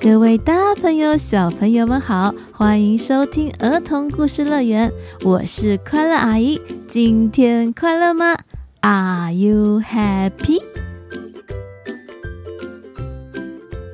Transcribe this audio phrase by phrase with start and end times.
[0.00, 4.90] 各位大朋友、小朋友们好，欢迎收听儿童故事乐园，
[5.22, 6.58] 我是快乐阿姨。
[6.88, 8.34] 今天快乐吗
[8.80, 10.62] ？Are you happy？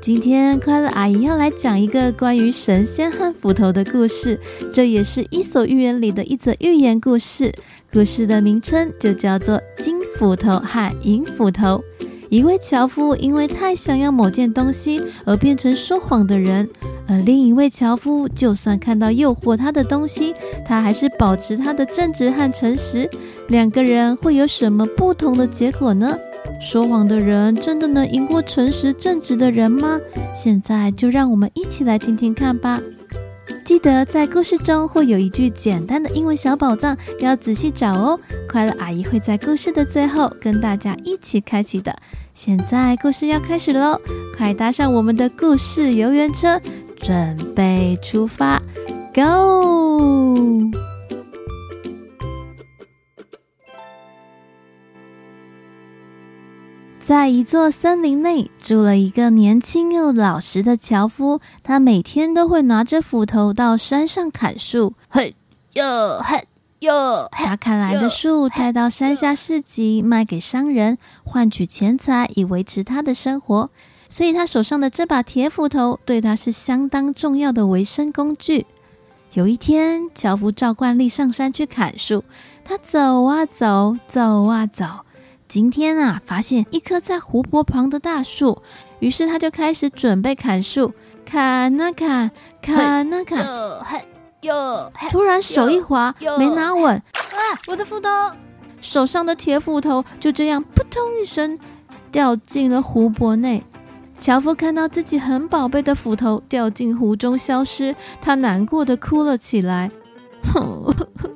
[0.01, 4.39] 今天快乐阿姨要来讲一个关于神仙和斧头的故事，
[4.73, 7.53] 这也是《伊索寓言》里的一则寓言故事。
[7.93, 11.83] 故事的名称就叫做《金斧头和银斧头》。
[12.29, 16.69] 一位樵夫因为太想要某件东西而变成说谎的人，
[17.07, 23.09] 而另一位樵夫就算看到诱惑他的东西，他还是保持他的正直和诚实。
[23.49, 26.17] 两个人会有什么不同的结果呢？
[26.61, 30.01] 说谎的人真的能赢过诚实正直的人吗？
[30.35, 32.81] 现在就让我们一起来听听看吧。
[33.67, 38.21] 记得在故事中会有一句简单的英文小宝藏，要仔细找哦。
[38.49, 41.93] 快乐阿姨会在故事的最后跟大家一起开启的。
[42.33, 44.01] 现在故事要开始喽，
[44.39, 46.61] 快搭上我们的故事游园车，
[46.97, 48.63] 准备出发
[49.13, 50.86] ，Go！
[57.07, 61.41] 在一座森林内，住了一个年轻又老实的樵夫。
[61.63, 65.37] 他每天都会拿着斧头到山上砍树，嘿
[65.75, 65.85] 哟
[66.25, 66.43] 嘿
[66.81, 67.29] 哟。
[67.31, 73.71] 把砍来的树带到山下市集卖给商人，换取钱财以维持他的生活。
[74.11, 78.67] 所以，他手上的这把铁斧头对他是相当重要的维生工具。
[79.35, 82.25] 有一天，樵夫照惯例上山去砍树，
[82.65, 85.06] 他走啊走，走啊走。
[85.49, 88.63] 今天啊，发现一棵在湖泊旁的大树，
[88.99, 90.93] 于是他就开始准备砍树，
[91.25, 92.31] 砍啊砍，
[92.61, 93.39] 砍啊砍。
[95.11, 97.41] 突然手一滑，没拿稳，啊！
[97.67, 98.09] 我的斧头，
[98.81, 101.59] 手上的铁斧头就这样扑通一声
[102.11, 103.65] 掉进了湖泊内。
[104.19, 109.91] 樵夫看到自己很宝贝的斧头掉进湖中消失，他难过的哭了起来。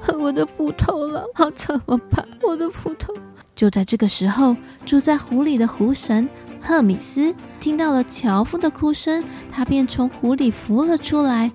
[0.18, 2.26] 我的斧头了，好怎么办？
[2.42, 3.12] 我的斧头！
[3.54, 6.28] 就在这个时候，住在湖里的湖神
[6.60, 11.50] 赫米斯听到了樵夫的哭声，他便从湖里浮了出来。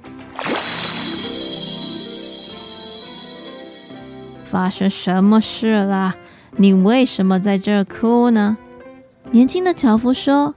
[4.45, 6.15] 发生什么事了？
[6.55, 8.57] 你为什么在这儿哭呢？
[9.31, 10.55] 年轻的樵夫说：“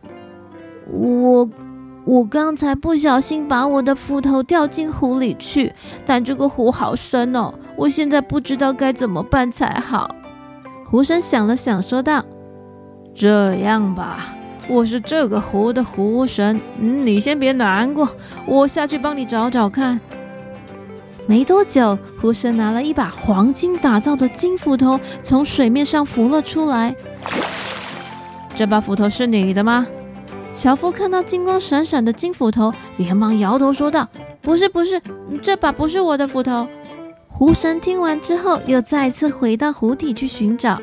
[0.91, 1.49] 我……”
[2.07, 5.73] 我刚才不小心把我的斧头掉进湖里去，
[6.07, 10.15] 但这个湖好深哦，我现在不知道该怎么办才好。
[10.85, 12.23] 湖神想了想，说道
[13.17, 14.35] ：“这样吧，
[14.69, 18.07] 我是这个湖的湖神，嗯，你先别难过，
[18.45, 19.99] 我下去帮你找找看。”
[21.27, 26.95] 没多久，湖神拿了一把黄金打造的金斧头从水面上浮了出来。
[28.55, 29.87] 这把斧头是你的吗？
[30.53, 34.07] 樵夫看到金光闪闪的金斧头，连忙摇头说道
[34.43, 35.01] ：“不是，不是，
[35.41, 36.69] 这把不是我的斧头。”
[37.41, 40.79] 湖神听完之后，又再次回到湖底去寻找。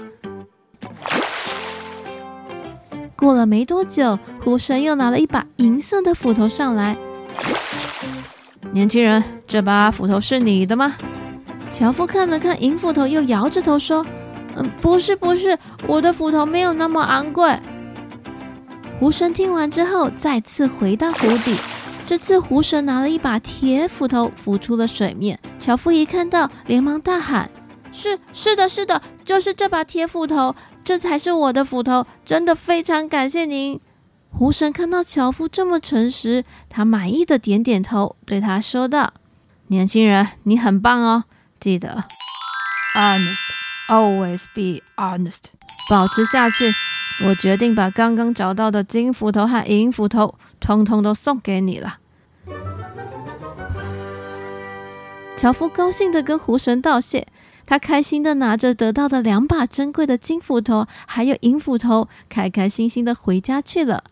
[3.15, 6.97] 过了没多久，湖神又拿了一把银色的斧头上来。
[8.71, 10.95] 年轻人，这把斧头是你的吗？
[11.69, 14.03] 樵夫看了看银斧头，又摇着头说
[14.57, 17.55] ：“嗯，不是，不是，我的斧头没有那么昂贵。”
[18.99, 21.55] 湖神听完之后，再次回到湖底。
[22.07, 25.37] 这次湖神拿了一把铁斧头浮出了水面。
[25.59, 27.51] 樵夫一看到，连忙大喊
[27.91, 32.07] ：“是是的，是的，就是这把铁斧头，这才是我的斧头！
[32.23, 33.81] 真的非常感谢您。”
[34.31, 39.11] 湖神看到樵夫这么诚实，他满意的点点头，对他说道
[39.67, 41.25] ：“年轻人，你很棒哦，
[41.59, 42.01] 记得
[42.95, 43.35] ，honest
[43.89, 45.43] always be honest，
[45.89, 46.73] 保持下去。”
[47.25, 51.97] 我决定把刚刚找到的金斧头和银斧头通通都送给你了。
[55.35, 57.25] 樵夫高兴的跟湖神道谢，
[57.65, 64.03] 他开心的拿着得到的两把珍贵的金斧头还有银斧头，开开心心的回家去了。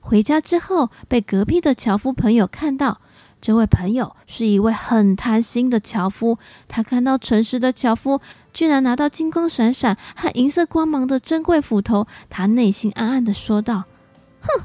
[0.00, 3.00] 回家之后，被隔壁的樵夫朋友看到。
[3.44, 8.22] 这位朋友是一位很贪心的樵夫，他看到诚实的樵夫
[8.54, 13.84] 居然拿到金光闪闪和银色光芒的珍贵斧头，他内心暗暗地说道
[14.40, 14.62] ：“哼，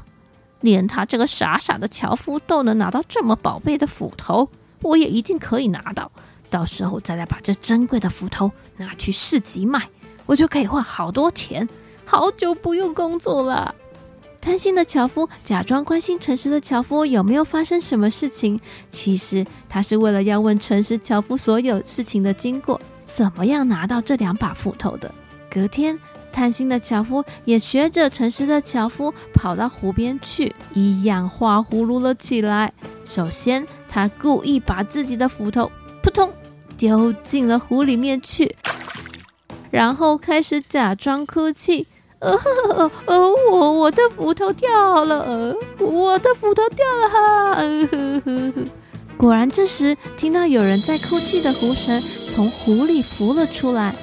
[0.62, 4.48] 连他这个傻傻的樵夫都能拿到这么宝贝的斧头，
[4.80, 6.10] 我也一定可以拿到。
[6.48, 9.90] 到时候再来把这珍贵的斧头拿去市集卖，
[10.24, 11.68] 我就可以换好多钱，
[12.06, 13.74] 好久不用工作了。”
[14.40, 18.58] 贪心的樵夫假装关心诚实的樵夫有没有发生什么事情，
[18.88, 25.12] 其实他是为了要问诚实樵夫所有事情的经过，怎么样拿到这两把斧头的。
[25.50, 25.98] 隔天，
[26.32, 32.72] 贪心的樵夫也学着诚实的樵夫跑到湖边去，一样画葫芦了起来。
[33.04, 35.70] 首先，他故意把自己的斧头
[36.02, 36.32] 扑通
[36.78, 38.56] 丢进了湖里面去，
[39.70, 41.86] 然后开始假装哭泣
[42.20, 43.18] ：“呃呵呵呃，
[43.50, 48.64] 我我的斧头掉了，呃，我的斧头掉了哈！”呃呵呵呵。
[49.16, 53.94] 果然，这时听到有人在哭泣的湖神从湖里浮了出来。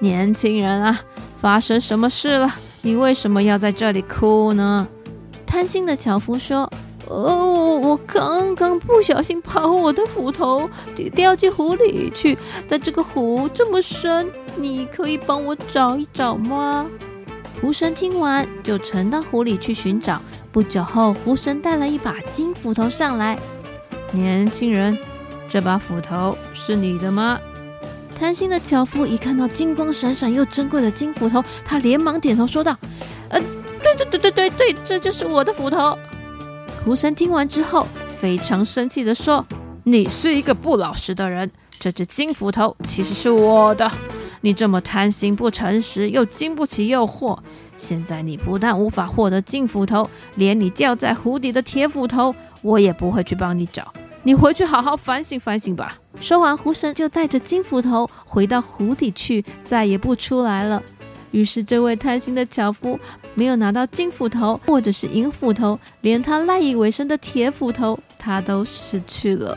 [0.00, 1.00] 年轻人啊，
[1.36, 2.52] 发生什么事了？
[2.82, 4.86] 你为什么要在这里哭呢？
[5.46, 6.70] 贪心的樵夫说
[7.08, 10.68] ：“哦，我刚刚不小心把我的斧头
[11.14, 12.36] 掉进湖里去，
[12.68, 16.86] 但这个湖这么深，你可以帮我找一找吗？”
[17.60, 20.20] 湖神听完，就沉到湖里去寻找。
[20.52, 23.38] 不久后，湖神带了一把金斧头上来。
[24.12, 24.96] 年轻人，
[25.48, 27.38] 这把斧头是你的吗？
[28.18, 32.76] 贪心的樵夫一看到金光闪闪又珍贵的金斧头，他连忙点头说道
[33.30, 33.40] ：“呃，
[33.82, 35.96] 对对对对对对，这就是我的斧头。”
[36.84, 39.44] 湖神听完之后，非常生气的说
[39.84, 43.90] ：“你是一个不老实的人，这只金斧头其实是我的。
[44.40, 47.38] 你这么贪心不诚实，又经不起诱惑，
[47.76, 53.92] 现在你不但无法获得金斧头，连你掉在湖底的铁斧头，我也不会去帮你找。”
[54.24, 55.96] 你回去好好反省反省吧。
[56.20, 60.82] 说完，湖神就带着金斧头回到湖底去，再也不出来了。
[61.30, 62.98] 于是，这位贪心的樵夫
[63.34, 69.56] 没有拿到金斧头或者是银斧头，连他赖以为生的铁斧头他都失去了。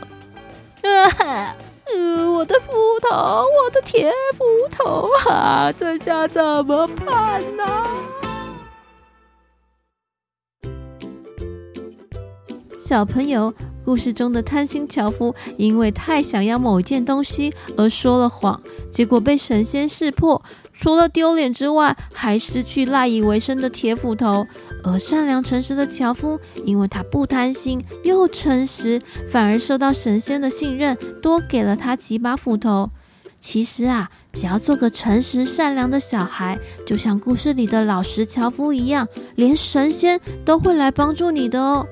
[2.34, 7.64] 我的斧头，我的铁斧头啊，这下怎么办呢？
[12.78, 13.52] 小朋友。
[13.84, 18.62] 故事中的贪心樵夫因为太想要某件东西而说了谎，
[18.92, 20.40] 结果被神仙识破，
[20.72, 24.46] 除了丢脸之外，还失去赖以为生的铁斧头。
[24.84, 32.90] 而善良诚实的樵夫，因为他不贪心又诚实，反而受到神仙的信任，多给了他几把斧头。
[33.40, 41.84] 其实啊，只要做个诚实善良的小孩，就像故事里的老实樵夫一样，连神仙都会来帮助你的哦。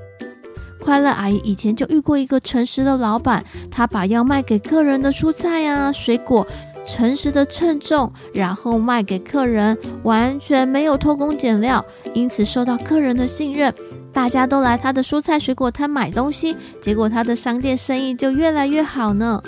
[0.80, 6.46] 快乐阿姨以前就遇过一个诚实的老板，他把要卖给客人的蔬菜啊、水果，
[6.84, 11.84] 诚实的称重，然后卖给客人，完全没有偷工减料，
[12.14, 13.72] 因此受到客人的信任，
[14.12, 19.42] 大家都来他的蔬菜水果摊买东西，结果他的商店生意就越来越好呢。